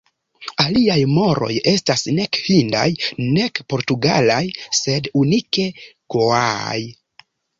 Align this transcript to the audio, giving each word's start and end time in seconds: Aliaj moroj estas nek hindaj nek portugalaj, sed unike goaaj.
Aliaj 0.61 1.01
moroj 1.15 1.49
estas 1.71 2.05
nek 2.19 2.39
hindaj 2.45 2.85
nek 3.35 3.61
portugalaj, 3.73 4.41
sed 4.79 5.11
unike 5.23 5.67
goaaj. 6.15 6.81